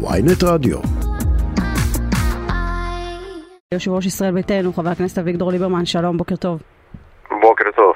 ויינט 0.00 0.44
רדיו. 0.44 0.78
יושב 3.74 3.90
ראש 3.90 4.06
ישראל 4.06 4.32
ביתנו, 4.32 4.72
חבר 4.72 4.90
הכנסת 4.90 5.18
אביגדור 5.18 5.52
ליברמן, 5.52 5.86
שלום, 5.86 6.16
בוקר 6.16 6.36
טוב. 6.36 6.62
בוקר 7.30 7.64
טוב. 7.76 7.92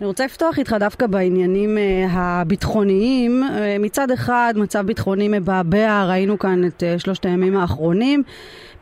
אני 0.00 0.06
רוצה 0.06 0.24
לפתוח 0.24 0.58
איתך 0.58 0.76
דווקא 0.80 1.06
בעניינים 1.06 1.76
uh, 1.76 2.10
הביטחוניים. 2.10 3.42
Uh, 3.42 3.82
מצד 3.82 4.10
אחד, 4.10 4.54
מצב 4.56 4.86
ביטחוני 4.86 5.28
מבעבע, 5.28 6.04
ראינו 6.08 6.38
כאן 6.38 6.64
את 6.64 6.82
uh, 6.82 6.98
שלושת 6.98 7.24
הימים 7.24 7.56
האחרונים. 7.56 8.22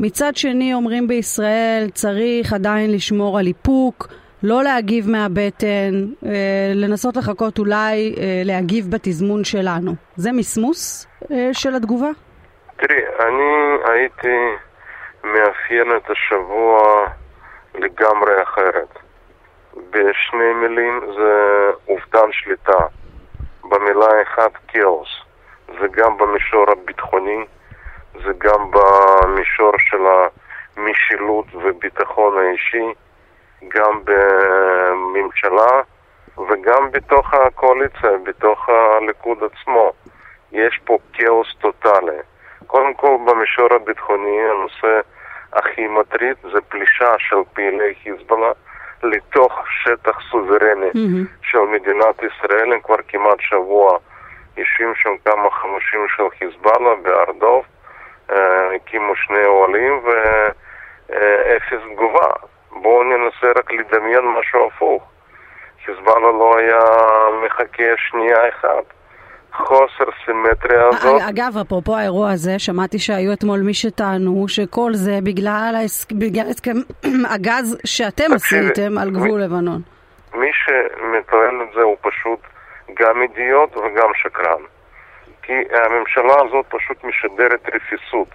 מצד 0.00 0.37
שני, 0.37 0.75
אומרים 0.75 1.09
בישראל, 1.09 1.89
צריך 1.95 2.52
עדיין 2.52 2.93
לשמור 2.93 3.39
על 3.39 3.46
איפוק, 3.46 4.09
לא 4.43 4.64
להגיב 4.64 5.11
מהבטן, 5.11 6.07
לנסות 6.75 7.16
לחכות 7.16 7.59
אולי 7.59 8.14
להגיב 8.45 8.91
בתזמון 8.91 9.45
שלנו. 9.45 9.95
זה 10.16 10.32
מסמוס 10.32 11.07
של 11.52 11.75
התגובה? 11.75 12.11
תראי, 12.80 13.02
אני 13.20 13.78
הייתי 13.84 14.56
מאפיין 15.24 15.96
את 15.96 16.10
השבוע 16.10 17.06
לגמרי 17.74 18.42
אחרת. 18.42 18.98
בשני 19.91 20.52
מילים 20.52 21.00
זה 21.14 21.70
אובדן 21.88 22.32
שליטה. 22.32 22.78
במילה 23.64 24.22
אחת 24.22 24.52
כאוס. 24.69 25.08
זה 25.80 25.86
גם 25.91 26.16
במישור 26.19 26.70
הביטחוני, 26.70 27.45
זה 28.14 28.32
גם 28.38 28.70
במישור 28.70 29.72
של 29.78 30.02
המשילות 30.77 31.47
וביטחון 31.55 32.38
האישי, 32.38 32.94
גם 33.69 34.00
בממשלה 34.05 35.83
וגם 36.48 36.91
בתוך 36.91 37.34
הקואליציה, 37.34 38.10
בתוך 38.22 38.69
הליכוד 38.69 39.38
עצמו. 39.44 39.92
יש 40.52 40.80
פה 40.84 40.98
כאוס 41.12 41.55
טוטאלי. 41.60 42.20
קודם 42.70 42.95
כל 42.95 43.16
במישור 43.27 43.74
הביטחוני 43.74 44.38
הנושא 44.51 45.01
הכי 45.52 45.86
מטריד 45.86 46.36
זה 46.42 46.61
פלישה 46.69 47.14
של 47.19 47.36
פעילי 47.55 47.94
חיזבאללה 48.03 48.53
לתוך 49.03 49.53
שטח 49.83 50.20
סוברני 50.31 50.91
mm-hmm. 50.91 51.27
של 51.42 51.59
מדינת 51.59 52.22
ישראל, 52.22 52.72
הם 52.72 52.81
כבר 52.81 52.97
כמעט 53.09 53.41
שבוע 53.41 53.98
יושבים 54.56 54.94
שם 54.94 55.11
כמה 55.25 55.50
חמושים 55.50 56.06
של 56.17 56.22
חיזבאללה 56.39 56.94
בהר 57.03 57.33
דב, 57.41 57.62
אה, 58.33 58.75
הקימו 58.75 59.16
שני 59.16 59.44
אוהלים 59.44 60.03
ואפס 60.05 61.83
תגובה. 61.92 62.31
בואו 62.70 63.03
ננסה 63.03 63.47
רק 63.56 63.72
לדמיין 63.72 64.25
משהו 64.39 64.66
הפוך. 64.66 65.03
חיזבאללה 65.84 66.31
לא 66.33 66.59
היה 66.59 66.83
מחכה 67.44 67.97
שנייה 67.97 68.48
אחת. 68.48 69.00
חוסר 69.53 70.11
סימטריה 70.25 70.89
הזאת. 70.89 71.23
אגב, 71.29 71.59
אפרופו 71.61 71.97
האירוע 71.97 72.31
הזה, 72.31 72.59
שמעתי 72.59 72.98
שהיו 72.98 73.33
אתמול 73.33 73.61
מי 73.61 73.75
שטענו 73.75 74.48
שכל 74.48 74.91
זה 74.95 75.19
בגלל, 75.25 75.75
הסכם 75.84 76.77
הגז 77.34 77.78
שאתם 77.84 78.33
עשיתם 78.34 78.98
על 78.98 79.11
גבול 79.11 79.41
לבנון. 79.41 79.81
מי 80.34 80.51
שמטוען 80.53 81.61
את 81.62 81.75
זה 81.75 81.81
הוא 81.81 81.97
פשוט 82.01 82.41
גם 83.01 83.23
אידיוט 83.23 83.77
וגם 83.77 84.11
שקרן. 84.15 84.62
כי 85.43 85.53
הממשלה 85.53 86.34
הזאת 86.45 86.67
פשוט 86.69 87.05
משדרת 87.05 87.69
רפיסות. 87.75 88.28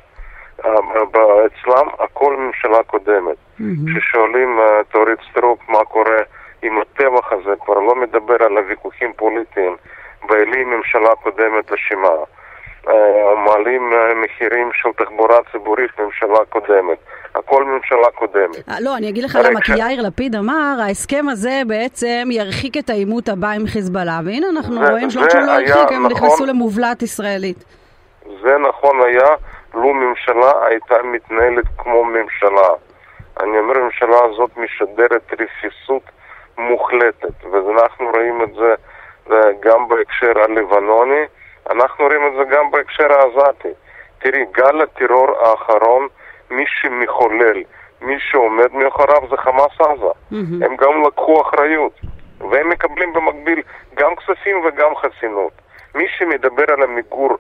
אצלם 1.46 1.88
הכל 2.00 2.36
ממשלה 2.38 2.84
קודמת. 2.84 3.38
כששואלים 3.58 4.60
את 4.82 4.96
אורית 4.96 5.20
סטרוק 5.32 5.70
מה 5.70 5.86
קורה 5.86 6.22
עם 6.62 6.82
הטבח 6.82 7.32
הזה, 7.32 7.54
כבר 7.66 7.80
לא 7.80 7.96
מדבר 7.96 8.44
על 8.46 8.58
הוויכוחים 8.58 9.14
פוליטיים. 9.14 9.76
ואלי 10.30 10.64
ממשלה 10.64 11.16
קודמת 11.24 11.72
אשמה. 11.72 12.16
מעלים 13.46 13.94
אה, 13.94 14.14
מחירים 14.14 14.70
של 14.74 14.90
תחבורה 15.04 15.38
ציבורית 15.52 16.00
ממשלה 16.00 16.46
קודמת. 16.50 16.98
הכל 17.36 17.64
ממשלה 17.64 18.12
קודמת. 18.16 18.70
אה, 18.70 18.76
לא, 18.82 18.98
אני 18.98 19.10
אגיד 19.10 19.24
לך 19.24 19.40
למה, 19.44 19.62
כי 19.62 19.72
יאיר 19.72 20.02
לפיד 20.02 20.36
אמר, 20.36 20.76
ההסכם 20.88 21.26
הזה 21.30 21.62
בעצם 21.68 22.28
ירחיק 22.32 22.78
את 22.78 22.90
העימות 22.90 23.30
הבא 23.30 23.48
עם 23.52 23.68
חיזבאללה, 23.68 24.20
והנה 24.26 24.48
אנחנו 24.50 24.76
רואים 24.92 25.10
שלא 25.10 25.30
שהוא 25.30 25.42
לא 25.42 25.52
הרחיק, 25.52 25.92
הם 25.92 26.08
נכנסו 26.08 26.34
נכון. 26.34 26.50
למובלעת 26.50 27.02
ישראלית. 27.02 27.66
זה 28.42 28.58
נכון 28.70 29.02
היה, 29.02 29.30
לו 29.74 29.94
ממשלה 29.94 30.52
הייתה 30.70 30.96
מתנהלת 31.04 31.66
כמו 31.78 32.04
ממשלה. 32.04 32.70
אני 33.40 33.60
אומר, 33.60 33.78
הממשלה 33.78 34.18
הזאת 34.30 34.58
משדרת 34.58 35.34
רפיסות 35.34 36.04
מוחלטת, 36.58 37.46
ואנחנו 37.52 38.12
רואים 38.14 38.42
את 38.44 38.54
זה 38.54 38.74
גם 39.60 39.88
בהקשר 39.88 40.32
הלבנוני, 40.44 41.26
אנחנו 41.70 42.06
רואים 42.06 42.28
את 42.28 42.34
זה 42.38 42.56
גם 42.56 42.72
בהקשר 42.72 43.08
העזתי. 43.14 43.70
תראי, 44.20 44.46
גל 44.52 44.82
הטרור 44.82 45.28
האחרון, 45.42 46.08
מי 46.50 46.66
שמחולל, 46.68 47.64
מי 48.02 48.20
שעומד 48.20 48.74
מאחוריו 48.74 49.22
זה 49.30 49.38
חמאס 49.38 49.82
עזה. 49.82 50.06
Mm-hmm. 50.06 50.66
הם 50.66 50.76
גם 50.76 51.04
לקחו 51.08 51.42
אחריות, 51.42 52.00
והם 52.40 52.70
מקבלים 52.70 53.14
במקביל 53.14 53.62
גם 53.96 54.16
כספים 54.16 54.66
וגם 54.66 54.96
חסינות. 54.96 55.52
מי 55.96 56.06
שמדבר 56.18 56.74
על 56.74 56.84
המיגור 56.84 57.38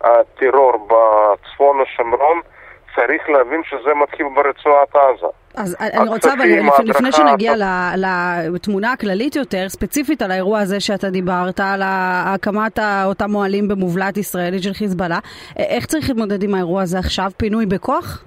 הטרור 0.00 0.88
בצפון 0.88 1.80
השומרון, 1.80 2.40
צריך 2.94 3.28
להבין 3.28 3.62
שזה 3.64 3.94
מתחיל 3.94 4.26
ברצועת 4.34 4.96
עזה. 4.96 5.26
אז 5.56 5.76
אני 5.80 6.08
רוצה, 6.08 6.32
אבל 6.32 6.44
לפני 6.84 7.12
שנגיע 7.12 7.52
לתמונה 8.52 8.92
הכללית 8.92 9.36
יותר, 9.36 9.68
ספציפית 9.68 10.22
על 10.22 10.30
האירוע 10.30 10.58
הזה 10.58 10.80
שאתה 10.80 11.10
דיברת, 11.10 11.60
על 11.60 11.82
הקמת 11.84 12.78
אותם 13.04 13.30
מועלים 13.30 13.68
במובלעת 13.68 14.16
ישראלית 14.16 14.62
של 14.62 14.72
חיזבאללה, 14.72 15.18
איך 15.58 15.86
צריך 15.86 16.08
להתמודד 16.08 16.42
עם 16.42 16.54
האירוע 16.54 16.82
הזה 16.82 16.98
עכשיו? 16.98 17.30
פינוי 17.36 17.66
בכוח? 17.66 18.24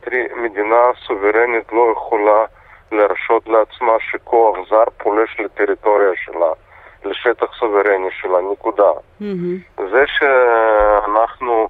תראי, 0.00 0.26
מדינה 0.42 0.76
סוברנית 1.06 1.72
לא 1.72 1.92
יכולה 1.96 2.44
להרשות 2.92 3.48
לעצמה 3.48 3.92
שכוח 4.10 4.56
זר 4.70 4.84
פולש 4.98 5.40
לטריטוריה 5.40 6.10
שלה, 6.24 6.52
לשטח 7.04 7.46
סוברני 7.58 8.08
שלה, 8.20 8.38
נקודה. 8.52 8.90
Mm-hmm. 9.20 9.82
זה 9.90 10.04
שאנחנו... 10.06 11.68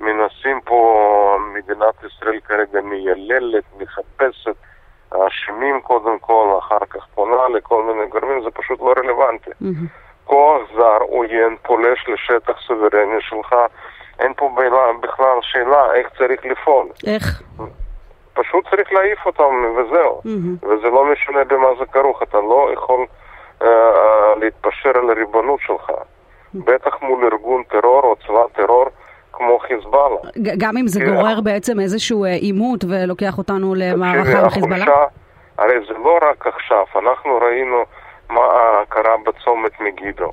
מנסים 0.00 0.60
פה, 0.64 1.38
מדינת 1.54 1.94
ישראל 2.06 2.40
כרגע 2.40 2.80
מייללת, 2.80 3.64
מחפשת, 3.78 4.56
אשמים 5.10 5.80
קודם 5.80 6.18
כל, 6.18 6.58
אחר 6.58 6.86
כך 6.90 7.06
פונה 7.14 7.48
לכל 7.48 7.82
מיני 7.82 8.06
גורמים, 8.06 8.42
זה 8.42 8.50
פשוט 8.50 8.80
לא 8.80 8.94
רלוונטי. 8.98 9.50
כוח 10.24 10.62
זר, 10.76 10.98
עוין, 11.00 11.56
פולש 11.62 12.08
לשטח 12.08 12.60
סוברני 12.66 13.20
שלך, 13.20 13.54
אין 14.18 14.32
פה 14.36 14.50
בכלל 15.00 15.38
שאלה 15.42 15.94
איך 15.94 16.08
צריך 16.18 16.44
לפעול. 16.44 16.86
איך? 17.06 17.42
פשוט 18.34 18.68
צריך 18.70 18.92
להעיף 18.92 19.26
אותם 19.26 19.74
וזהו. 19.76 20.20
Mm-hmm. 20.24 20.66
וזה 20.66 20.88
לא 20.88 21.04
משנה 21.12 21.44
במה 21.44 21.68
זה 21.78 21.84
כרוך, 21.92 22.22
אתה 22.22 22.38
לא 22.38 22.70
יכול 22.72 23.06
uh, 23.60 23.62
uh, 23.62 23.66
להתפשר 24.40 24.98
על 24.98 25.10
הריבונות 25.10 25.60
שלך. 25.60 25.90
Mm-hmm. 25.90 26.58
בטח 26.64 27.02
מול 27.02 27.24
ארגון 27.24 27.62
טרור 27.62 28.02
או 28.02 28.16
צבא 28.26 28.44
טרור. 28.52 28.86
כמו 29.38 29.58
חיזבאללה. 29.58 30.16
גם 30.58 30.76
אם 30.76 30.86
זה 30.86 31.04
גורר 31.04 31.40
בעצם 31.40 31.80
איזשהו 31.80 32.24
אה, 32.24 32.30
עימות 32.30 32.84
ולוקח 32.88 33.38
אותנו 33.38 33.74
למערכה 33.76 34.40
עם 34.40 34.48
חיזבאללה? 34.48 35.04
הרי 35.58 35.74
זה 35.88 35.94
לא 36.04 36.18
רק 36.22 36.46
עכשיו, 36.46 36.84
אנחנו 36.96 37.38
ראינו 37.42 37.84
מה 38.30 38.42
קרה 38.88 39.16
בצומת 39.26 39.80
מגידו. 39.80 40.32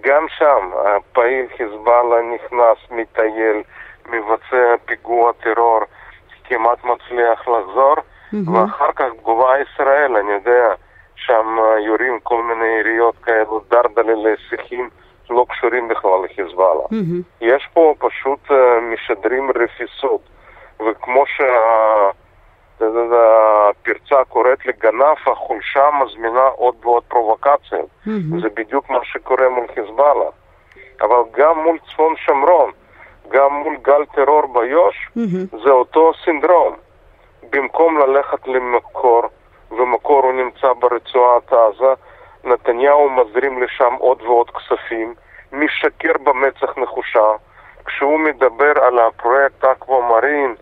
גם 0.00 0.26
שם 0.38 0.70
הפעיל 0.86 1.46
חיזבאללה 1.56 2.16
נכנס, 2.34 2.78
מטייל, 2.90 3.62
מבצע 4.08 4.74
פיגוע 4.84 5.32
טרור, 5.32 5.80
כמעט 6.44 6.84
מצליח 6.84 7.48
לחזור, 7.48 7.94
mm-hmm. 7.96 8.50
ואחר 8.50 8.92
כך 8.92 9.04
תגובה 9.20 9.54
ישראל, 9.58 10.16
אני 10.16 10.32
יודע, 10.32 10.74
שם 11.16 11.56
יורים 11.86 12.18
כל 12.22 12.42
מיני 12.42 12.66
יריות 12.80 13.14
כאלו, 13.22 13.60
דרדלה 13.70 14.12
לשיחים. 14.14 14.90
לא 15.30 15.46
קשורים 15.48 15.88
בכלל 15.88 16.24
לחיזבאללה. 16.24 16.84
Mm-hmm. 16.90 17.22
יש 17.40 17.68
פה 17.74 17.94
פשוט 17.98 18.50
uh, 18.50 18.54
משדרים 18.92 19.50
רפיסות, 19.50 20.20
וכמו 20.80 21.24
שהפרצה 22.86 24.24
קוראת 24.28 24.66
לגנב, 24.66 25.16
החולשה 25.26 25.88
מזמינה 26.02 26.46
עוד 26.56 26.74
ועוד 26.82 27.02
פרובוקציות. 27.08 27.88
Mm-hmm. 28.06 28.42
זה 28.42 28.48
בדיוק 28.56 28.90
מה 28.90 28.98
שקורה 29.02 29.48
מול 29.48 29.66
חיזבאללה. 29.74 30.30
אבל 31.00 31.22
גם 31.36 31.58
מול 31.58 31.78
צפון 31.90 32.16
שומרון, 32.16 32.70
גם 33.28 33.52
מול 33.52 33.76
גל 33.82 34.04
טרור 34.14 34.42
ביו"ש, 34.52 35.08
mm-hmm. 35.16 35.56
זה 35.64 35.70
אותו 35.70 36.12
סינדרום. 36.24 36.74
במקום 37.50 37.98
ללכת 37.98 38.48
למקור, 38.48 39.22
ומקור 39.70 40.24
הוא 40.24 40.32
נמצא 40.32 40.72
ברצועת 40.72 41.52
עזה, 41.52 41.94
נתניהו 42.44 43.10
מזרים 43.10 43.62
לשם 43.62 43.94
עוד 43.98 44.22
ועוד 44.22 44.50
כספים, 44.50 45.14
משקר 45.52 46.12
במצח 46.24 46.78
נחושה. 46.78 47.30
כשהוא 47.84 48.18
מדבר 48.18 48.72
על 48.82 48.98
הפרויקט 48.98 49.64
אקוואמרין 49.64 50.54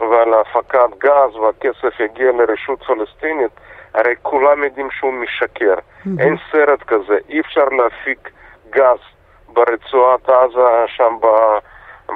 ועל 0.00 0.34
הפקת 0.34 0.98
גז 0.98 1.36
והכסף 1.36 2.00
יגיע 2.00 2.32
לרשות 2.32 2.82
פלסטינית, 2.82 3.50
הרי 3.94 4.14
כולם 4.22 4.64
יודעים 4.64 4.90
שהוא 4.90 5.12
משקר. 5.12 5.74
Mm-hmm. 5.74 6.08
אין 6.20 6.36
סרט 6.52 6.82
כזה, 6.82 7.18
אי 7.28 7.40
אפשר 7.40 7.64
להפיק 7.64 8.30
גז 8.70 8.98
ברצועת 9.48 10.28
עזה 10.28 10.84
שם 10.86 11.16
ב... 11.20 11.26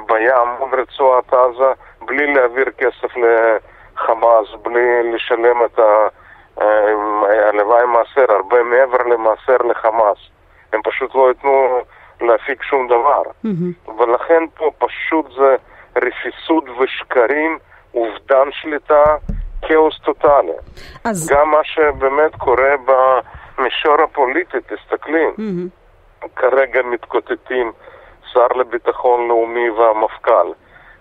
בים 0.07 0.47
מול 0.59 0.81
רצועת 0.81 1.33
עזה 1.33 1.71
בלי 2.05 2.33
להעביר 2.33 2.65
כסף 2.77 3.13
לחמאס, 3.17 4.47
בלי 4.61 5.13
לשלם 5.13 5.65
את 5.65 5.79
ה... 5.79 6.07
אה, 6.61 7.49
הלוואי 7.49 7.85
מעשר, 7.85 8.33
הרבה 8.33 8.63
מעבר 8.63 9.03
למעשר 9.03 9.57
לחמאס. 9.57 10.17
הם 10.73 10.81
פשוט 10.83 11.15
לא 11.15 11.27
ייתנו 11.29 11.81
להפיק 12.21 12.63
שום 12.63 12.87
דבר. 12.87 13.21
Mm-hmm. 13.23 13.91
ולכן 14.01 14.43
פה 14.55 14.71
פשוט 14.77 15.25
זה 15.37 15.55
רפיסות 15.95 16.63
ושקרים, 16.79 17.57
אובדן 17.93 18.51
שליטה, 18.51 19.03
כאוס 19.61 19.99
טוטאלי. 19.99 20.51
אז... 21.03 21.29
גם 21.31 21.51
מה 21.51 21.63
שבאמת 21.63 22.35
קורה 22.35 22.73
במישור 22.85 24.01
הפוליטי, 24.03 24.57
תסתכלי, 24.61 25.27
mm-hmm. 25.27 26.27
כרגע 26.35 26.81
מתקוטטים 26.81 27.71
שר 28.33 28.47
לביטחון 28.47 29.27
לאומי 29.27 29.69
והמפכ"ל. 29.69 30.47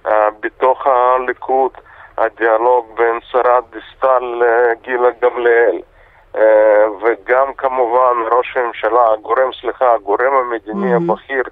Uh, 0.07 0.11
בתוך 0.41 0.87
הליכוד 0.87 1.73
הדיאלוג 2.19 2.87
בין 2.97 3.19
שרת 3.31 3.65
דיסטל 3.71 4.43
לגילה 4.43 5.09
גמליאל. 5.23 5.81
Uh, 6.35 6.39
וגם 7.03 7.55
כמובן 7.55 8.15
ראש 8.31 8.57
הממשלה, 8.57 9.13
הגורם, 9.13 9.53
סליחה, 9.61 9.95
הגורם 9.95 10.35
המדיני 10.35 10.95
mm-hmm. 10.95 11.13
הבכיר 11.13 11.43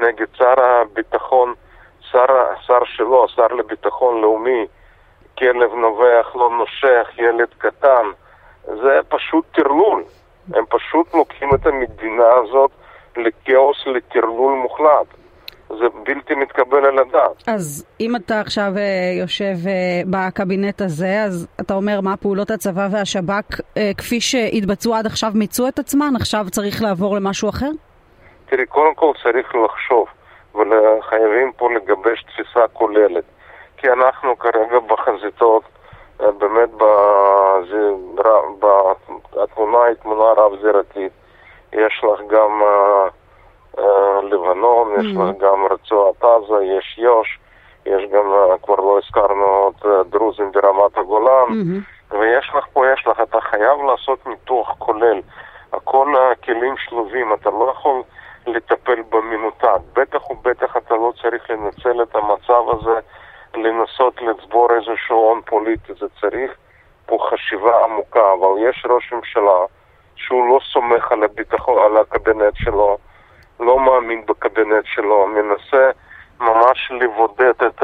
נגד 0.00 0.26
שר 0.34 0.54
הביטחון, 0.64 1.54
שר, 2.00 2.26
שר 2.66 2.84
שלו, 2.84 3.28
שר 3.28 3.46
לביטחון 3.46 4.20
לאומי, 4.20 4.66
כלב 5.38 5.74
נובח, 5.74 6.32
לא 6.34 6.50
נושך, 6.50 7.10
ילד 7.18 7.48
קטן, 7.58 8.06
זה 8.64 9.00
פשוט 9.08 9.44
טרלול. 9.54 10.04
הם 10.54 10.64
פשוט 10.68 11.14
לוקחים 11.14 11.54
את 11.54 11.66
המדינה 11.66 12.28
הזאת 12.34 12.70
לכאוס, 13.16 13.86
לטרלול 13.86 14.52
מוחלט. 14.52 15.06
זה 15.78 15.84
בלתי 16.06 16.34
מתקבל 16.34 16.84
על 16.84 16.98
הדעת. 16.98 17.48
אז 17.48 17.86
אם 18.00 18.16
אתה 18.16 18.40
עכשיו 18.40 18.72
אה, 18.76 19.20
יושב 19.20 19.54
אה, 19.66 20.02
בקבינט 20.10 20.80
הזה, 20.80 21.22
אז 21.24 21.48
אתה 21.60 21.74
אומר 21.74 22.00
מה 22.00 22.16
פעולות 22.16 22.50
הצבא 22.50 22.88
והשב"כ 22.90 23.60
אה, 23.76 23.90
כפי 23.98 24.20
שהתבצעו 24.20 24.94
עד 24.94 25.06
עכשיו 25.06 25.30
מיצו 25.34 25.68
את 25.68 25.78
עצמן? 25.78 26.12
עכשיו 26.16 26.44
צריך 26.50 26.82
לעבור 26.82 27.16
למשהו 27.16 27.48
אחר? 27.48 27.70
תראי, 28.46 28.66
קודם 28.66 28.94
כל 28.94 29.12
צריך 29.22 29.54
לחשוב, 29.64 30.06
וחייבים 30.54 31.52
פה 31.56 31.68
לגבש 31.72 32.22
תפיסה 32.22 32.68
כוללת. 32.72 33.24
כי 33.76 33.88
אנחנו 33.90 34.38
כרגע 34.38 34.78
בחזיתות, 34.86 35.62
באמת 36.18 36.70
התמונה 39.42 39.84
היא 39.84 39.94
תמונה 39.94 40.24
רב-זירתית. 40.36 41.12
יש 41.72 42.04
לך 42.04 42.20
גם... 42.30 42.62
לבנון, 44.22 44.92
יש 45.00 45.06
לך 45.16 45.38
גם 45.38 45.66
רצועת 45.70 46.24
עזה, 46.24 46.64
יש 46.64 46.98
יו"ש, 46.98 47.38
יש 47.86 48.02
גם, 48.12 48.24
כבר 48.62 48.76
לא 48.76 48.98
הזכרנו 48.98 49.70
את 49.70 49.86
דרוזים 50.10 50.52
ברמת 50.52 50.98
הגולן, 50.98 51.46
ויש 52.10 52.50
לך 52.54 52.66
פה, 52.72 52.84
יש 52.92 53.06
לך, 53.06 53.20
אתה 53.20 53.40
חייב 53.40 53.78
לעשות 53.90 54.26
ניתוח 54.26 54.74
כולל. 54.78 55.20
כל 55.84 56.14
הכלים 56.16 56.74
שלובים, 56.76 57.32
אתה 57.32 57.50
לא 57.50 57.70
יכול 57.70 58.02
לטפל 58.46 59.02
במנותק. 59.08 59.68
בטח 59.92 60.30
ובטח 60.30 60.76
אתה 60.76 60.94
לא 60.94 61.12
צריך 61.22 61.50
לנצל 61.50 62.02
את 62.02 62.16
המצב 62.16 62.62
הזה, 62.68 63.00
לנסות 63.54 64.22
לצבור 64.22 64.68
איזשהו 64.72 65.16
הון 65.16 65.40
פוליטי. 65.46 65.92
זה 66.00 66.06
צריך 66.20 66.50
פה 67.06 67.18
חשיבה 67.30 67.84
עמוקה, 67.84 68.32
אבל 68.32 68.68
יש 68.68 68.86
ראש 68.90 69.12
ממשלה 69.12 69.64
שהוא 70.16 70.48
לא 70.48 70.58
סומך 70.72 71.12
על 71.12 71.22
הביטחון, 71.24 71.78
על 71.82 71.96
הקבינט 71.96 72.54
שלו. 72.54 72.98
לא 73.62 73.80
מאמין 73.80 74.26
בקבינט 74.26 74.84
שלו, 74.84 75.26
מנסה 75.26 75.90
ממש 76.40 76.92
לבודד 77.00 77.52
את 77.66 77.82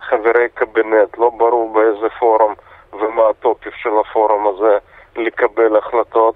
חברי 0.00 0.48
קבינט, 0.54 1.18
לא 1.18 1.30
ברור 1.30 1.72
באיזה 1.72 2.08
פורום 2.18 2.54
ומה 2.92 3.22
התוקף 3.30 3.74
של 3.74 3.90
הפורום 4.00 4.46
הזה 4.46 4.78
לקבל 5.16 5.76
החלטות, 5.76 6.34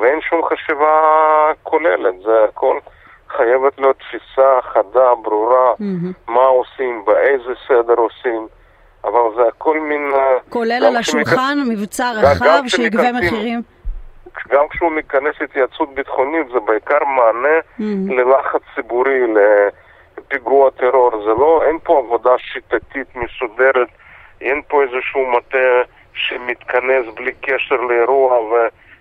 ואין 0.00 0.20
שום 0.20 0.42
חשיבה 0.44 1.00
כוללת, 1.62 2.14
זה 2.24 2.44
הכל 2.48 2.78
חייבת 3.36 3.78
להיות 3.78 3.96
תפיסה 3.98 4.58
חדה, 4.62 5.14
ברורה, 5.22 5.72
mm-hmm. 5.72 6.32
מה 6.32 6.44
עושים, 6.44 7.04
באיזה 7.04 7.52
סדר 7.68 7.94
עושים. 7.94 8.48
אבל 9.04 9.20
זה 9.36 9.42
הכל 9.48 9.80
מין... 9.80 10.12
כולל 10.48 10.84
על 10.84 10.96
השולחן, 10.96 11.58
מבצע 11.68 12.12
רחב 12.12 12.62
שיגבה 12.66 13.12
מחירים. 13.12 13.62
גם 14.48 14.68
כשהוא 14.68 14.90
מכנס 14.90 15.34
התייעצות 15.40 15.94
ביטחונית 15.94 16.46
זה 16.52 16.60
בעיקר 16.60 17.04
מענה 17.04 17.58
mm-hmm. 17.58 18.14
ללחץ 18.14 18.60
ציבורי, 18.74 19.20
לפיגוע 20.18 20.70
טרור. 20.70 21.10
זה 21.10 21.30
לא, 21.30 21.62
אין 21.66 21.78
פה 21.78 21.98
עבודה 21.98 22.38
שיטתית 22.38 23.16
מסודרת, 23.16 23.88
אין 24.40 24.62
פה 24.68 24.82
איזשהו 24.82 25.26
מטה 25.26 25.82
שמתכנס 26.14 27.14
בלי 27.14 27.32
קשר 27.40 27.74
לאירוע 27.74 28.38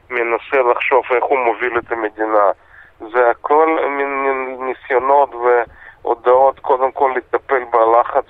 ומנסה 0.10 0.62
לחשוב 0.72 1.04
איך 1.12 1.24
הוא 1.24 1.40
מוביל 1.40 1.78
את 1.78 1.92
המדינה. 1.92 2.52
זה 3.00 3.30
הכל 3.30 3.80
מין 3.90 4.26
ניסיונות 4.60 5.30
והודעות 5.34 6.60
קודם 6.60 6.92
כל 6.92 7.14
לטפל 7.16 7.64
בלחץ 7.64 8.26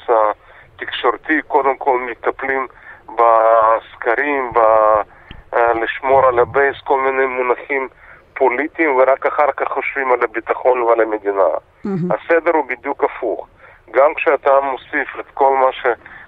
התקשורתי, 0.76 1.42
קודם 1.48 1.78
כל 1.78 2.00
מטפלים 2.00 2.68
בסקרים, 3.06 4.52
ב... 4.54 4.60
אה, 5.84 5.88
לשמור 5.88 6.26
על 6.26 6.40
הבייס 6.40 6.76
כל 6.84 7.02
מיני 7.02 7.26
מונחים 7.26 7.88
פוליטיים 8.34 8.96
ורק 8.96 9.26
אחר 9.26 9.52
כך 9.58 9.68
חושבים 9.68 10.12
על 10.12 10.24
הביטחון 10.24 10.82
ועל 10.82 11.02
המדינה. 11.02 11.48
Mm-hmm. 11.86 12.14
הסדר 12.14 12.52
הוא 12.54 12.66
בדיוק 12.68 13.04
הפוך. 13.04 13.48
גם 13.92 14.14
כשאתה 14.14 14.52
מוסיף 14.62 15.20
את 15.20 15.26
כל 15.34 15.58
מה 15.58 15.72
ש... 15.72 15.86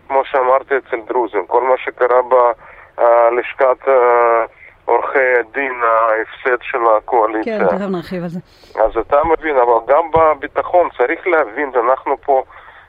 כמו 0.08 0.22
שאמרתי 0.26 0.74
אצל 0.78 0.98
דרוזים, 1.08 1.46
כל 1.48 1.64
מה 1.64 1.78
שקרה 1.78 2.22
בלשכת 2.22 3.88
אה, 3.88 4.46
עורכי 4.86 5.34
הדין, 5.40 5.74
ההפסד 5.84 6.62
של 6.62 6.80
הקואליציה. 6.98 7.60
כן, 7.60 7.66
תכף 7.68 7.90
נרחיב 7.92 8.24
על 8.24 8.30
זה. 8.30 8.40
אז 8.84 8.98
אתה 8.98 9.24
מבין, 9.24 9.58
אבל 9.58 9.94
גם 9.94 10.04
בביטחון 10.12 10.90
צריך 10.98 11.28
להבין, 11.28 11.72
אנחנו 11.86 12.18
פה, 12.22 12.44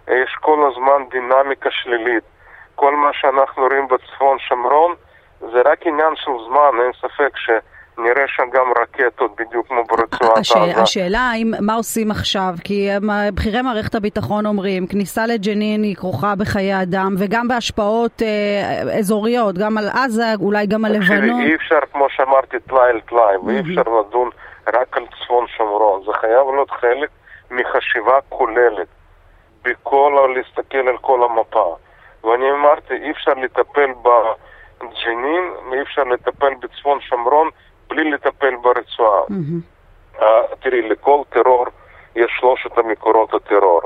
יש 0.09 0.37
כל 0.41 0.71
הזמן 0.71 1.03
דינמיקה 1.11 1.71
שלילית. 1.71 2.25
כל 2.75 2.97
מה 2.97 3.11
שאנחנו 3.13 3.63
רואים 3.63 3.89
בצפון 3.89 4.39
שומרון, 4.39 4.95
זה 5.41 5.63
רק 5.65 5.87
עניין 5.87 6.17
של 6.17 6.31
זמן, 6.49 6.81
אין 6.83 6.93
ספק 6.93 7.37
שנראה 7.37 8.25
שם 8.27 8.51
גם 8.53 8.73
רקטות 8.83 9.37
בדיוק 9.41 9.69
כמו 9.69 9.85
ברצועת 9.85 10.39
הש... 10.39 10.53
עזה. 10.53 10.83
השאלה 10.83 11.19
האם, 11.19 11.53
מה 11.61 11.75
עושים 11.75 12.11
עכשיו? 12.11 12.55
כי 12.65 12.89
בכירי 13.35 13.63
מערכת 13.63 13.95
הביטחון 13.95 14.47
אומרים, 14.47 14.87
כניסה 14.87 15.27
לג'נין 15.27 15.83
היא 15.83 15.97
כרוכה 15.97 16.35
בחיי 16.39 16.83
אדם 16.83 17.15
וגם 17.19 17.49
בהשפעות 17.49 18.23
אה, 18.23 18.99
אזוריות, 18.99 19.59
גם 19.59 19.79
על 19.79 19.89
עזה, 19.89 20.35
אולי 20.41 20.67
גם 20.67 20.85
על 20.85 20.93
לבנון. 20.93 21.41
אי 21.41 21.55
אפשר, 21.55 21.79
כמו 21.93 22.07
שאמרתי, 22.11 22.57
טלאי 22.69 22.91
על 22.91 23.01
טלאי, 23.01 23.37
ואי 23.47 23.61
אפשר 23.61 23.91
לדון 24.01 24.31
רק 24.67 24.97
על 24.97 25.05
צפון 25.07 25.47
שומרון. 25.57 26.03
זה 26.07 26.13
חייב 26.21 26.47
להיות 26.55 26.71
חלק 26.71 27.11
מחשיבה 27.51 28.19
כוללת, 28.29 28.89
בכל, 29.65 30.33
להסתכל 30.37 30.89
על 30.89 30.99
כל 31.01 31.21
המפה. 31.25 31.77
ואני 32.25 32.51
אמרתי, 32.51 32.95
אי 32.95 33.11
אפשר 33.11 33.33
לטפל 33.35 33.91
ב... 34.03 34.09
ג'נין, 34.83 35.53
אי 35.73 35.83
אפשר 35.83 36.05
לטפל 36.05 36.55
בצפון 36.55 37.01
שומרון 37.01 37.49
בלי 37.89 38.11
לטפל 38.11 38.57
ברצועה. 38.57 39.23
Mm-hmm. 39.23 40.21
Uh, 40.21 40.25
תראי, 40.61 40.83
לכל 40.83 41.23
טרור 41.29 41.67
יש 42.17 42.31
שלושת 42.41 42.79
המקורות 42.79 43.35
הטרור. 43.35 43.81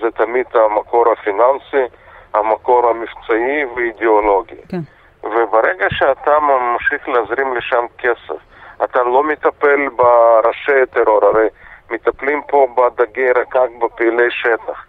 זה 0.00 0.10
תמיד 0.10 0.46
המקור 0.54 1.12
הפיננסי, 1.12 1.94
המקור 2.34 2.90
המבצעי 2.90 3.64
ואידיאולוגי. 3.76 4.56
כן. 4.68 4.80
וברגע 5.22 5.86
שאתה 5.90 6.40
ממשיך 6.40 7.08
להזרים 7.08 7.56
לשם 7.56 7.84
כסף, 7.98 8.42
אתה 8.84 9.02
לא 9.02 9.24
מטפל 9.24 9.88
בראשי 9.96 10.82
הטרור, 10.82 11.24
הרי 11.24 11.48
מטפלים 11.90 12.42
פה 12.48 12.66
בדגי 12.76 13.30
רקק 13.30 13.68
בפעילי 13.82 14.30
שטח. 14.30 14.84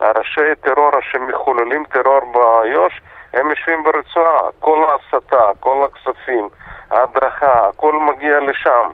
הראשי 0.00 0.54
טרור 0.60 0.90
שמחוללים 1.00 1.84
טרור 1.84 2.20
באיו"ש 2.32 3.00
הם 3.34 3.50
יושבים 3.50 3.82
ברצועה, 3.82 4.40
כל 4.58 4.84
ההסתה, 4.88 5.50
כל 5.60 5.84
הכספים, 5.84 6.48
ההדרכה, 6.90 7.68
הכל 7.68 7.92
מגיע 7.92 8.40
לשם. 8.40 8.90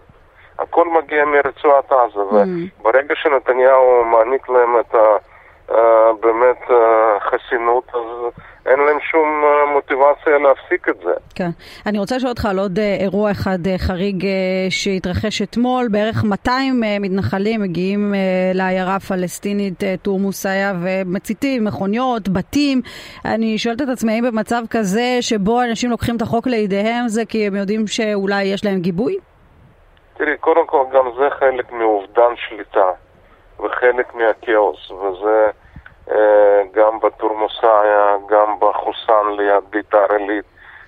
הכל 0.59 0.89
מגיע 0.89 1.25
מרצועת 1.25 1.93
עזה, 1.93 2.21
mm. 2.21 2.81
וברגע 2.81 3.15
שנתניהו 3.15 4.05
מעניק 4.05 4.49
להם 4.49 4.81
את 4.81 4.95
ה... 4.95 4.99
Uh, 5.77 5.79
באמת 6.21 6.63
uh, 6.69 6.73
חסינות, 7.21 7.85
אז 7.95 8.33
אין 8.67 8.79
להם 8.81 9.01
שום 9.01 9.45
uh, 9.45 9.73
מוטיבציה 9.73 10.39
להפסיק 10.39 10.89
את 10.89 10.97
זה. 11.05 11.13
כן. 11.35 11.49
אני 11.87 11.99
רוצה 11.99 12.17
לשאול 12.17 12.31
אותך 12.31 12.47
על 12.47 12.59
עוד 12.59 12.79
אירוע 13.01 13.31
אחד 13.31 13.59
חריג 13.79 14.27
שהתרחש 14.71 15.43
אתמול. 15.43 15.89
בערך 15.89 16.25
200 16.25 16.83
uh, 16.83 16.87
מתנחלים 17.01 17.63
מגיעים 17.63 18.15
לעיירה 18.55 18.97
הפלסטינית 18.97 19.83
תורמוס 20.03 20.47
עיא 20.47 20.73
ומציתים 20.83 21.65
מכוניות, 21.65 22.29
בתים. 22.29 22.81
אני 23.25 23.59
שואלת 23.59 23.83
את 23.83 23.89
עצמי, 23.89 24.13
האם 24.13 24.25
במצב 24.25 24.63
כזה 24.71 25.19
שבו 25.21 25.63
אנשים 25.63 25.91
לוקחים 25.91 26.17
את 26.17 26.23
החוק 26.23 26.47
לידיהם 26.47 27.09
זה 27.09 27.23
כי 27.29 27.47
הם 27.47 27.55
יודעים 27.55 27.87
שאולי 27.87 28.45
יש 28.45 28.65
להם 28.65 28.81
גיבוי? 28.81 29.17
תראי, 30.17 30.37
קודם 30.37 30.67
כל 30.67 30.85
גם 30.93 31.05
זה 31.19 31.29
חלק 31.39 31.73
מאובדן 31.73 32.37
שליטה 32.37 32.91
וחלק 33.59 34.15
מהכאוס, 34.15 34.91
וזה... 34.91 35.51
Uh, 36.09 36.13
המבצע 37.67 37.81
היה 37.81 38.17
גם 38.29 38.55
בחוסן 38.61 39.31
ליד 39.37 39.65
ביתר 39.71 40.13
עילית 40.13 40.45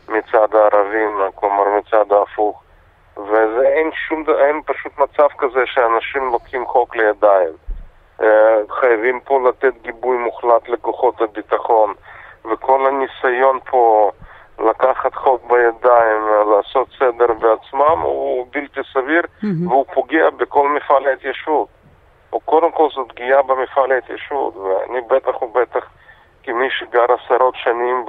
מצד 0.08 0.54
הערבים, 0.54 1.18
כלומר 1.34 1.64
מצד 1.78 2.12
ההפוך. 2.12 2.62
ואין 3.16 3.90
שום, 3.92 4.24
אין 4.38 4.62
פשוט 4.66 4.98
מצב 4.98 5.28
כזה 5.38 5.60
שאנשים 5.66 6.26
לוקחים 6.32 6.66
חוק 6.66 6.96
לידיים. 6.96 7.52
אה, 8.22 8.58
חייבים 8.80 9.20
פה 9.20 9.40
לתת 9.48 9.82
גיבוי 9.82 10.16
מוחלט 10.16 10.68
לכוחות 10.68 11.20
הביטחון, 11.20 11.94
וכל 12.44 12.86
הניסיון 12.86 13.58
פה 13.70 14.10
לקחת 14.58 15.14
חוק 15.14 15.42
בידיים, 15.50 16.22
לעשות 16.50 16.88
סדר 16.98 17.32
בעצמם, 17.32 18.00
הוא 18.02 18.46
בלתי 18.52 18.80
סביר, 18.92 19.22
mm-hmm. 19.22 19.68
והוא 19.68 19.84
פוגע 19.94 20.30
בכל 20.30 20.68
מפעל 20.68 21.06
ההתיישבות. 21.06 21.68
הוא 22.30 22.40
קודם 22.44 22.72
כל 22.72 22.88
זאת 22.94 23.12
פגיעה 23.12 23.42
במפעל 23.42 23.92
ההתיישבות, 23.92 24.56
ואני 24.56 25.00
בטח 25.00 25.42
ובטח, 25.42 25.90
כמי 26.42 26.70
שגר 26.70 27.06
עשרות 27.12 27.54
שנים 27.56 28.06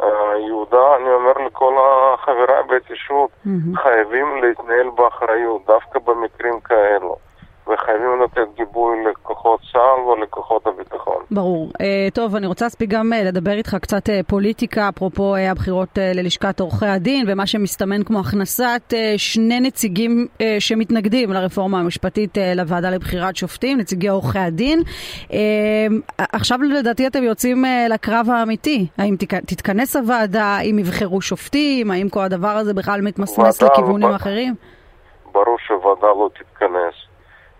ביהודה, 0.00 0.96
אני 0.96 1.12
אומר 1.12 1.32
לכל 1.46 1.74
החבריי 1.78 2.62
בהתיישבות, 2.68 3.30
mm-hmm. 3.30 3.80
חייבים 3.82 4.42
להתנהל 4.44 4.90
באחריות, 4.90 5.66
דווקא 5.66 5.98
במקרים 5.98 6.60
כאלו. 6.60 7.16
וחייבים 7.72 8.22
לתת 8.24 8.56
גיבוי 8.56 8.96
לכוחות 9.10 9.60
צה"ל 9.72 10.00
ולכוחות 10.08 10.66
הביטחון. 10.66 11.22
ברור. 11.30 11.70
Uh, 11.72 12.14
טוב, 12.14 12.36
אני 12.36 12.46
רוצה 12.46 12.64
להספיק 12.64 12.90
גם 12.90 13.12
uh, 13.12 13.28
לדבר 13.28 13.52
איתך 13.52 13.76
קצת 13.80 14.08
uh, 14.08 14.12
פוליטיקה, 14.26 14.88
אפרופו 14.88 15.36
הבחירות 15.36 15.98
ללשכת 16.14 16.60
עורכי 16.60 16.86
הדין, 16.86 17.26
ומה 17.28 17.46
שמסתמן 17.46 18.02
כמו 18.02 18.20
הכנסת 18.20 18.94
שני 19.16 19.60
נציגים 19.60 20.26
שמתנגדים 20.58 21.32
לרפורמה 21.32 21.80
המשפטית 21.80 22.38
לוועדה 22.56 22.90
לבחירת 22.90 23.36
שופטים, 23.36 23.78
נציגי 23.78 24.08
עורכי 24.08 24.38
הדין. 24.38 24.82
עכשיו 26.18 26.58
לדעתי 26.62 27.06
אתם 27.06 27.22
יוצאים 27.22 27.64
לקרב 27.90 28.26
האמיתי. 28.30 28.86
האם 28.98 29.16
תתכנס 29.46 29.96
הוועדה, 29.96 30.44
האם 30.44 30.78
יבחרו 30.78 31.20
שופטים, 31.20 31.90
האם 31.90 32.08
כל 32.08 32.20
הדבר 32.20 32.48
הזה 32.48 32.74
בכלל 32.74 33.00
מתמסמס 33.00 33.62
לכיוונים 33.62 34.08
ב... 34.10 34.14
אחרים? 34.14 34.54
ברור 35.32 35.56
שהוועדה 35.66 36.06
לא 36.06 36.28
תתכנס. 36.34 37.11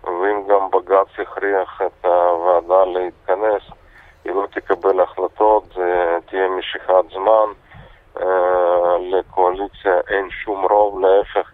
ואם 0.03 0.47
גם 0.47 0.71
בג"ץ 0.71 1.19
יכריח 1.19 1.81
את 1.81 2.05
הוועדה 2.05 2.85
להתכנס, 2.85 3.61
היא 4.25 4.33
לא 4.33 4.47
תקבל 4.51 4.99
החלטות, 4.99 5.63
זה 5.75 6.17
תהיה 6.25 6.49
משיכת 6.49 7.03
זמן. 7.13 7.51
אה, 8.21 8.97
לקואליציה 8.99 9.99
אין 10.07 10.29
שום 10.29 10.65
רוב, 10.65 10.99
להפך, 10.99 11.51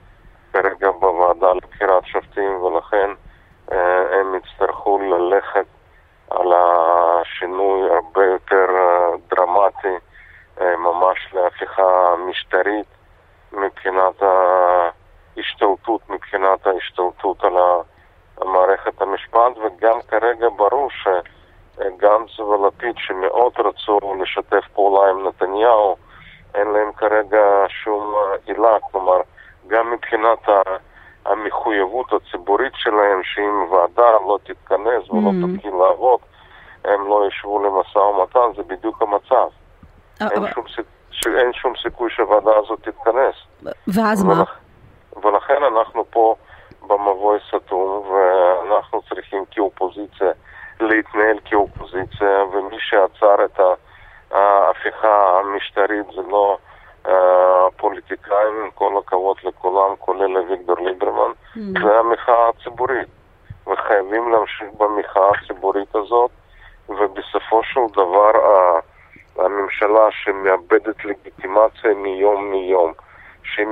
כרגע 0.53 0.91
בוועדה 0.91 1.53
לבחירת 1.53 2.06
שופטים, 2.06 2.63
ולכן 2.63 3.10
אה, 3.72 4.20
הם 4.20 4.36
יצטרכו 4.36 5.00
ללכת 5.00 5.65
על 6.29 6.53
השינוי 6.53 7.89
הרבה 7.96 8.25
יותר 8.25 8.65
אה, 8.70 9.10
דרמטי, 9.29 10.06
ממש 10.77 11.34
להפיכה 11.34 12.15
משטרית 12.29 12.88
מבחינת 13.51 14.24
ההשתלטות, 15.38 16.10
מבחינת 16.10 16.68
ההשתלטות 16.68 17.44
על 17.44 17.58
ה... 17.58 17.82
מערכת 18.46 19.01
המשפט, 19.01 19.58
וגם 19.58 20.00
כרגע 20.08 20.48
ברור 20.58 20.89
שגנץ 20.91 22.39
ולפיד 22.39 22.96
שמאוד 22.98 23.53
רצו 23.58 24.00
לשתף 24.22 24.67
פעולה 24.74 25.10
עם 25.10 25.27
נתניהו, 25.27 25.96
אין 26.55 26.67
להם 26.67 26.91
כרגע 26.91 27.43
שום 27.84 28.13
עילה, 28.46 28.77
כלומר, 28.91 29.22
גם 29.67 29.91
מבחינת 29.91 30.39
המחויבות 31.25 32.13
הציבורית 32.13 32.74
שלהם, 32.75 33.22
שאם 33.24 33.72
ועדה 33.72 34.12
לא 34.12 34.38
תתכנס 34.43 35.10
ולא 35.10 35.29
mm. 35.29 35.55
תתחיל 35.58 35.74
לעבוד, 35.74 36.19
הם 36.86 37.08
לא 37.08 37.27
ישבו 37.27 37.63
למשא 37.63 37.98
ומתן, 37.98 38.55
זה 38.55 38.63
בדיוק 38.63 39.01
המצב. 39.01 39.48
אה, 40.22 40.27
אין, 40.31 40.43
שום 40.53 40.63
סיכוי, 40.67 41.39
אין 41.41 41.53
שום 41.53 41.74
סיכוי 41.81 42.10
שהוועדה 42.15 42.51
הזאת 42.58 42.79
תתכנס. 42.81 43.36
ואז 43.88 44.25
ולכ... 44.25 44.38
מה? 44.38 44.43
ולכן 45.24 45.63
אנחנו 45.63 46.05
פה 46.10 46.36
במבוי 46.89 47.39
סתום, 47.48 48.12
ואנחנו 48.12 49.01
צריכים 49.01 49.43
כאופוזיציה 49.51 50.31
להתנהל 50.79 51.39
כאופוזיציה, 51.46 52.43
ומי 52.51 52.77
שעצר 52.79 53.46
את 53.46 53.60
ההפיכה 54.31 55.39
המשטרית 55.39 56.05
זה 56.15 56.22
לא 56.29 56.58
הפוליטיקאים, 57.05 58.63
עם 58.63 58.69
כל 58.75 58.93
הכבוד 58.98 59.38
לכולם, 59.43 59.96
כולל 60.00 60.38
אביגדור 60.38 60.77
ליברמן, 60.79 61.31
mm. 61.31 61.60
זה 61.84 62.00
המחאה 62.00 62.50
הציבורית. 62.50 63.08
וחייבים 63.67 64.31
להמשיך 64.31 64.67
במחאה 64.77 65.29
הציבורית 65.29 65.96
הזאת, 65.96 66.31
ובסופו 66.89 67.63
של 67.63 67.81
דבר 67.93 68.31
הממשלה 69.38 70.12
שמאבדת 70.12 71.05
לגיטימציה 71.05 71.93
מיום 71.93 72.51
מיום, 72.51 72.93
שהיא 73.43 73.67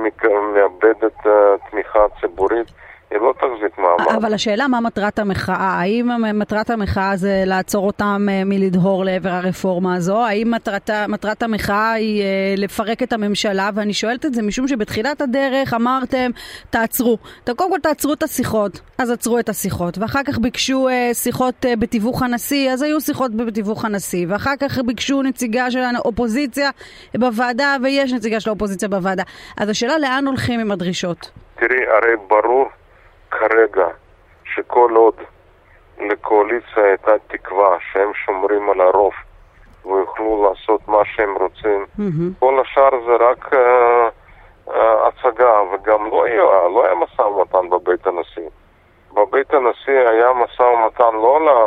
מאבדת 0.54 1.26
תמיכה 1.70 2.06
ציבורית, 2.20 2.66
היא 3.10 3.18
לא 3.18 3.32
תחזיק 3.32 3.78
מעמד. 3.78 4.14
אבל 4.16 4.34
השאלה 4.34 4.68
מה 4.68 4.80
מטרת 4.80 5.18
המחאה? 5.18 5.80
האם 5.80 6.08
מטרת 6.34 6.70
המחאה 6.70 7.16
זה 7.16 7.42
לעצור 7.46 7.86
אותם 7.86 8.26
אה, 8.30 8.42
מלדהור 8.44 9.04
לעבר 9.04 9.28
הרפורמה 9.30 9.94
הזו? 9.94 10.24
האם 10.24 10.50
מטרת, 10.50 10.90
מטרת 11.08 11.42
המחאה 11.42 11.92
היא 11.92 12.22
אה, 12.22 12.54
לפרק 12.56 13.02
את 13.02 13.12
הממשלה? 13.12 13.70
ואני 13.74 13.92
שואלת 13.92 14.26
את 14.26 14.34
זה 14.34 14.42
משום 14.42 14.68
שבתחילת 14.68 15.20
הדרך 15.20 15.74
אמרתם, 15.74 16.30
תעצרו. 16.70 17.18
קודם 17.56 17.70
כל 17.70 17.78
תעצרו 17.82 18.12
את 18.12 18.22
השיחות, 18.22 18.80
אז 18.98 19.10
עצרו 19.10 19.38
את 19.38 19.48
השיחות. 19.48 19.98
ואחר 19.98 20.22
כך 20.26 20.38
ביקשו 20.38 20.88
אה, 20.88 21.10
שיחות 21.14 21.66
בתיווך 21.78 22.22
הנשיא, 22.22 22.70
אז 22.70 22.82
היו 22.82 23.00
שיחות 23.00 23.34
בתיווך 23.34 23.84
הנשיא. 23.84 24.26
ואחר 24.28 24.56
כך 24.60 24.78
ביקשו 24.86 25.22
נציגה 25.22 25.70
של 25.70 25.82
האופוזיציה 25.96 26.70
בוועדה, 27.14 27.76
ויש 27.82 28.12
נציגה 28.12 28.40
של 28.40 28.50
האופוזיציה 28.50 28.88
בוועדה. 28.88 29.22
אז 29.56 29.68
השאלה 29.68 29.98
לאן 29.98 30.26
הולכים 30.26 30.60
עם 30.60 30.70
הדרישות? 30.70 31.30
תראי, 31.60 31.80
הרי 31.86 32.16
ברור 32.28 32.68
כרגע 33.30 33.86
שכל 34.44 34.92
עוד 34.94 35.14
לקואליציה 35.98 36.84
הייתה 36.84 37.12
תקווה 37.26 37.76
שהם 37.92 38.14
שומרים 38.14 38.70
על 38.70 38.80
הרוב 38.80 39.12
ויוכלו 39.84 40.48
לעשות 40.48 40.88
מה 40.88 41.04
שהם 41.04 41.34
רוצים, 41.34 41.86
mm-hmm. 41.98 42.38
כל 42.38 42.60
השאר 42.60 42.90
זה 43.06 43.16
רק 43.24 43.52
uh, 43.52 43.56
uh, 44.68 44.72
הצגה, 45.06 45.62
וגם 45.72 46.10
לא 46.10 46.24
היה, 46.24 46.42
לא 46.74 46.84
היה 46.84 46.94
משא 46.94 47.22
ומתן 47.22 47.70
בבית 47.70 48.06
הנשיא. 48.06 48.48
בבית 49.14 49.54
הנשיא 49.54 50.08
היה 50.08 50.32
משא 50.32 50.62
ומתן 50.62 51.14
לא 51.14 51.64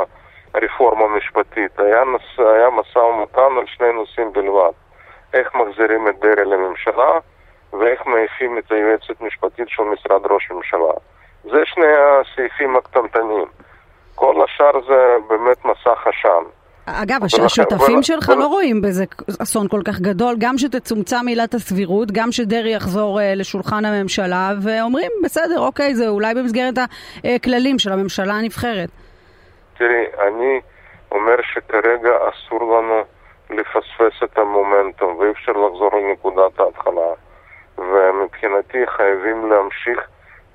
לרפורמה 0.53 1.05
המשפטית, 1.05 1.79
היה, 1.79 2.03
נס, 2.05 2.39
היה 2.39 2.69
משא 2.69 2.99
ומתן 2.99 3.57
על 3.57 3.65
שני 3.65 3.93
נושאים 3.93 4.33
בלבד. 4.33 4.71
איך 5.33 5.55
מחזירים 5.55 6.07
את 6.07 6.19
דרעי 6.19 6.45
לממשלה 6.45 7.11
ואיך 7.73 8.07
מעיפים 8.07 8.57
את 8.57 8.71
היועצת 8.71 9.21
המשפטית 9.21 9.69
של 9.69 9.83
משרד 9.83 10.31
ראש 10.31 10.51
הממשלה. 10.51 10.93
זה 11.43 11.61
שני 11.65 11.85
הסעיפים 11.85 12.75
הקטנטנים. 12.75 13.45
כל 14.15 14.35
השאר 14.43 14.81
זה 14.87 15.15
באמת 15.27 15.65
מסך 15.65 16.07
עשן. 16.07 16.49
אגב, 16.85 17.23
השותפים. 17.23 18.03
שלך. 18.03 18.29
לא 18.29 18.47
רואים 18.47 18.81
בזה 18.81 19.03
אסון 19.43 19.67
כל 19.67 19.81
כך 19.87 19.99
גדול, 19.99 20.35
גם 20.39 20.57
שתצומצם 20.57 21.27
עילת 21.27 21.53
הסבירות, 21.53 22.11
גם 22.11 22.31
שדרעי 22.31 22.73
יחזור 22.73 23.19
uh, 23.19 23.23
לשולחן 23.35 23.85
הממשלה, 23.85 24.49
ואומרים, 24.63 25.11
בסדר, 25.23 25.59
אוקיי, 25.59 25.95
זה 25.95 26.07
אולי 26.07 26.33
במסגרת 26.33 26.73
הכללים 27.23 27.79
של 27.79 27.91
הממשלה 27.91 28.33
הנבחרת. 28.33 28.89
תראי, 29.77 30.05
אני 30.27 30.59
אומר 31.11 31.35
שכרגע 31.53 32.09
אסור 32.29 32.77
לנו 32.77 33.01
לפספס 33.49 34.23
את 34.23 34.37
המומנטום, 34.37 35.15
ואי 35.17 35.31
אפשר 35.31 35.51
לחזור 35.51 35.89
לנקודת 35.93 36.59
ההתחלה. 36.59 37.11
ומבחינתי 37.77 38.77
חייבים 38.87 39.49
להמשיך 39.49 40.07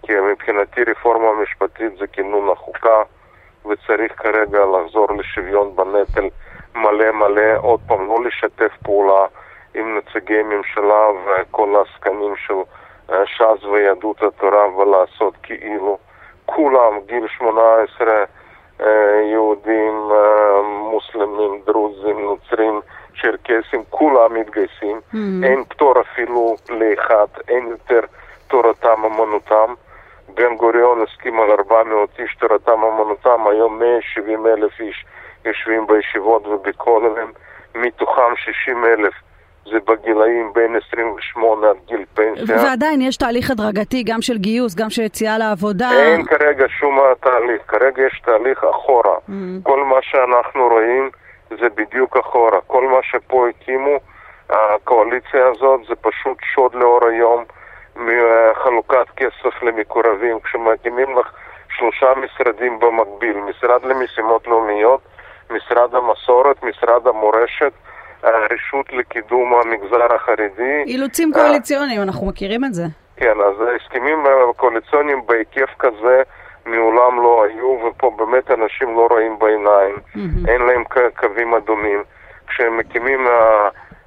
כי 0.07 0.13
מבחינתי 0.33 0.81
רפורמה 0.83 1.43
משפטית 1.43 1.99
זה 1.99 2.07
כינון 2.07 2.49
החוקה 2.49 3.03
וצריך 3.67 4.13
כרגע 4.17 4.59
לחזור 4.67 5.09
לשוויון 5.19 5.77
בנטל 5.77 6.29
מלא 6.75 7.13
מלא, 7.13 7.57
עוד 7.57 7.81
פעם 7.87 8.07
לא 8.09 8.25
לשתף 8.25 8.73
פעולה 8.83 9.27
עם 9.75 9.99
נציגי 9.99 10.43
ממשלה 10.43 11.07
וכל 11.27 11.77
העסקנים 11.77 12.35
של 12.37 12.55
אה, 13.11 13.27
ש"ס 13.27 13.65
ויהדות 13.65 14.23
התורה 14.23 14.77
ולעשות 14.77 15.35
כאילו 15.43 15.99
כולם 16.47 17.01
גיל 17.07 17.27
18 17.39 18.25
אה, 18.81 18.87
יהודים, 19.33 20.09
אה, 20.11 20.63
מוסלמים, 20.63 21.61
דרוזים, 21.67 22.21
נוצרים, 22.21 22.81
צ'רקסים, 23.23 23.85
כולם 23.91 24.35
מתגייסים, 24.35 25.01
mm-hmm. 25.15 25.45
אין 25.45 25.65
פטור 25.65 26.01
אפילו 26.01 26.57
לאחד, 26.71 27.27
אין 27.49 27.67
יותר 27.67 28.01
תורתם 28.49 29.05
אמנותם. 29.05 29.75
בן 30.37 30.57
גוריון 30.57 31.02
הסכים 31.02 31.40
על 31.40 31.50
400 31.50 32.11
איש 32.19 32.37
תורתם 32.38 32.81
אמנותם, 32.85 33.47
היום 33.47 33.78
170 33.78 34.47
אלף 34.47 34.81
איש 34.81 35.05
יושבים 35.45 35.87
בישיבות 35.87 36.47
ובכוללים, 36.47 37.33
מתוכם 37.75 38.37
60 38.37 38.85
אלף 38.85 39.14
זה 39.71 39.78
בגילאים 39.87 40.52
בין 40.55 40.76
28 40.88 41.71
עד 41.71 41.76
גיל 41.87 42.05
פנסיה. 42.14 42.57
ועדיין 42.57 43.00
יש 43.00 43.16
תהליך 43.16 43.50
הדרגתי 43.50 44.02
גם 44.02 44.23
של 44.23 44.38
גיוס, 44.38 44.75
גם 44.75 44.90
של 44.90 45.02
יציאה 45.02 45.38
לעבודה. 45.38 45.90
אין 45.93 46.25
כרגע 46.25 46.64
שום 46.69 46.99
תהליך, 47.21 47.62
כרגע 47.69 48.02
יש 48.07 48.23
תהליך 48.25 48.64
אחורה. 48.64 49.16
Mm. 49.28 49.33
כל 49.62 49.85
מה 49.85 49.97
שאנחנו 50.02 50.69
רואים 50.69 51.11
זה 51.50 51.69
בדיוק 51.75 52.16
אחורה. 52.16 52.61
כל 52.66 52.88
מה 52.88 52.99
שפה 53.02 53.49
הקימו, 53.49 53.97
הקואליציה 54.50 55.49
הזאת, 55.49 55.81
זה 55.88 55.95
פשוט 55.95 56.38
שוד 56.55 56.75
לאור 56.75 57.00
היום 57.09 57.45
מחלוקת 57.97 59.07
כסף 59.17 59.62
למקורבים. 59.62 60.41
כשמקימים 60.41 61.19
לך 61.19 61.31
שלושה 61.79 62.07
משרדים 62.17 62.79
במקביל, 62.81 63.37
משרד 63.37 63.85
למשימות 63.85 64.47
לאומיות, 64.47 65.00
משרד 65.50 65.95
המסורת, 65.95 66.62
משרד 66.62 67.07
המורשת, 67.07 67.73
הרשות 68.23 68.93
לקידום 68.93 69.55
המגזר 69.55 70.15
החרדי. 70.15 70.83
אילוצים 70.87 71.33
קואליציוניים, 71.33 72.03
אנחנו 72.03 72.26
מכירים 72.26 72.65
את 72.65 72.75
זה. 72.75 72.85
כן, 73.17 73.41
אז 73.41 73.55
הסכמים 73.76 74.19
קואליציוניים 74.57 75.26
בהיקף 75.26 75.71
כזה 75.79 76.23
מעולם 76.67 77.17
לא 77.23 77.45
היו, 77.45 77.79
ופה 77.87 78.11
באמת 78.17 78.50
אנשים 78.50 78.97
לא 78.97 79.07
רואים 79.11 79.38
בעיניים, 79.38 79.95
mm-hmm. 79.97 80.50
אין 80.50 80.62
להם 80.62 80.85
קווים 81.17 81.55
אדומים. 81.55 82.03
כשהם 82.47 82.76
מקימים, 82.76 83.26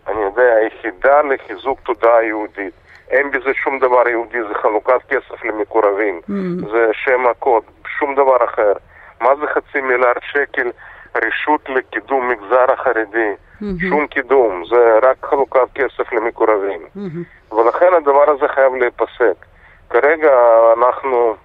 אני 0.08 0.22
יודע, 0.22 0.54
היחידה 0.56 1.22
לחיזוק 1.22 1.80
תודעה 1.80 2.24
יהודית. 2.24 2.74
אין 3.10 3.32
בזה 3.32 3.54
שום 3.54 3.80
דבר 3.80 4.10
יהודי, 4.10 4.44
זה 4.48 4.54
חלוקת 4.54 5.02
כסף 5.10 5.46
למקורבים. 5.46 6.22
Mm-hmm. 6.24 6.72
זה 6.72 6.90
שם 6.94 7.28
הקוד, 7.28 7.64
שום 7.88 8.16
דבר 8.16 8.46
אחר. 8.46 8.74
מה 9.22 9.36
זה 9.36 9.48
חצי 9.48 9.82
מיליארד 9.82 10.22
שקל 10.22 10.72
רשות 11.16 11.70
לקידום 11.70 12.28
מגזר 12.28 12.72
החרדי? 12.74 13.32
Mm-hmm. 13.34 13.90
שום 13.90 14.08
קידום, 14.08 14.64
זה 14.70 15.00
רק 15.04 15.18
חלוקת 15.26 15.68
כסף 15.76 16.14
למקורבים. 16.14 16.82
Mm-hmm. 16.82 17.56
ולכן 17.56 17.94
הדבר 17.98 18.30
הזה 18.30 18.48
חייב 18.48 18.74
להיפסק. 18.76 19.46
כרגע 19.90 20.34
אנחנו 20.78 21.36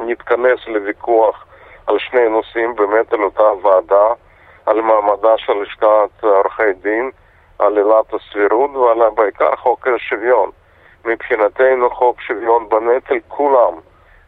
נתכנס 0.00 0.66
לוויכוח 0.66 1.46
על 1.86 1.98
שני 1.98 2.28
נושאים, 2.28 2.74
באמת 2.74 3.12
על 3.12 3.22
אותה 3.22 3.42
ועדה, 3.42 4.06
על 4.66 4.80
מעמדה 4.80 5.38
של 5.38 5.52
לשכת 5.62 6.22
עורכי 6.22 6.72
דין, 6.82 7.10
על 7.58 7.76
עילת 7.76 8.14
הסבירות 8.14 8.70
ועל 8.76 9.10
בעיקר 9.16 9.56
חוק 9.56 9.88
השוויון. 9.88 10.50
מבחינתנו 11.04 11.90
חוק 11.90 12.20
שוויון 12.20 12.68
בנטל, 12.68 13.18
כולם, 13.28 13.74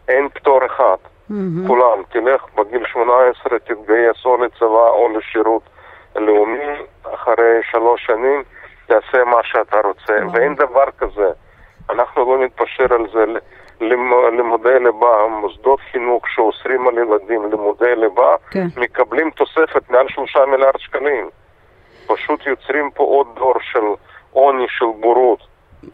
אין 0.09 0.28
פטור 0.28 0.66
אחד. 0.66 0.97
Mm-hmm. 1.30 1.66
כולם, 1.66 2.02
תלך 2.09 2.45
בגיל 2.54 2.87
18, 2.92 3.59
תתגייס 3.59 4.25
או 4.25 4.37
לצבא 4.45 4.88
או 4.88 5.09
לשירות 5.18 5.62
לאומי, 6.16 6.76
אחרי 7.14 7.61
שלוש 7.71 8.06
שנים 8.06 8.42
תעשה 8.87 9.25
מה 9.25 9.40
שאתה 9.42 9.76
רוצה, 9.85 10.18
wow. 10.18 10.30
ואין 10.33 10.54
דבר 10.54 10.85
כזה. 10.99 11.30
אנחנו 11.90 12.37
לא 12.37 12.45
נתפשר 12.45 12.95
על 12.95 13.06
זה. 13.12 13.25
לימודי 13.80 14.78
ליבה, 14.78 15.26
מוסדות 15.28 15.80
חינוך 15.92 16.28
שאוסרים 16.28 16.88
על 16.88 16.99
ילדים 16.99 17.50
לימודי 17.50 17.97
ליבה, 17.97 18.37
כן. 18.50 18.66
מקבלים 18.76 19.30
תוספת 19.30 19.90
מעל 19.90 20.09
שלושה 20.09 20.47
מיליארד 20.47 20.78
שקלים. 20.78 21.28
פשוט 22.06 22.47
יוצרים 22.47 22.90
פה 22.90 23.02
עוד 23.02 23.26
דור 23.35 23.54
של 23.61 23.85
עוני, 24.33 24.66
של 24.68 24.87
בורות. 25.00 25.40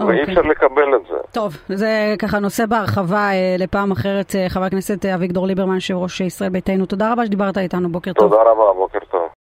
אוקיי. 0.01 0.07
ואי 0.07 0.23
אפשר 0.23 0.43
לקבל 0.43 0.97
את 0.97 1.07
זה. 1.11 1.17
טוב, 1.33 1.57
זה 1.69 2.15
ככה 2.19 2.39
נושא 2.39 2.67
בהרחבה 2.67 3.31
אה, 3.31 3.57
לפעם 3.59 3.91
אחרת. 3.93 4.35
אה, 4.35 4.49
חבר 4.49 4.65
הכנסת 4.65 5.07
אביגדור 5.07 5.47
ליברמן, 5.47 5.75
יושב 5.75 5.95
ראש 5.95 6.21
ישראל 6.21 6.51
ביתנו, 6.51 6.87
תודה 6.87 7.13
רבה 7.13 7.27
שדיברת 7.27 7.59
איתנו, 7.59 7.89
בוקר 7.89 8.13
טוב. 8.13 8.31
תודה 8.31 8.43
רבה, 8.51 8.73
בוקר 8.77 8.99
טוב. 9.11 9.22